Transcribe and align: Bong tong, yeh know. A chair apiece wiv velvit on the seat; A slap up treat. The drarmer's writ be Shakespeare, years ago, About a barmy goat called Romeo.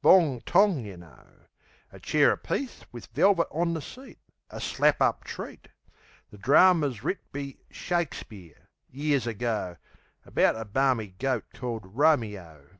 Bong 0.00 0.40
tong, 0.46 0.86
yeh 0.86 0.96
know. 0.96 1.26
A 1.90 2.00
chair 2.00 2.32
apiece 2.32 2.86
wiv 2.92 3.12
velvit 3.12 3.46
on 3.50 3.74
the 3.74 3.82
seat; 3.82 4.18
A 4.48 4.58
slap 4.58 5.02
up 5.02 5.22
treat. 5.22 5.68
The 6.30 6.38
drarmer's 6.38 7.04
writ 7.04 7.18
be 7.30 7.58
Shakespeare, 7.70 8.70
years 8.90 9.26
ago, 9.26 9.76
About 10.24 10.56
a 10.56 10.64
barmy 10.64 11.08
goat 11.08 11.44
called 11.52 11.84
Romeo. 11.84 12.78